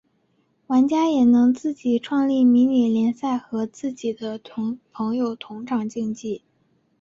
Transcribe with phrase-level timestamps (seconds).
[0.65, 4.41] 玩家也能自己创立迷你联赛和自己的
[4.91, 6.41] 朋友同场竞技。